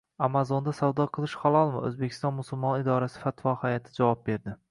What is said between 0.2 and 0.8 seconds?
Amazon’da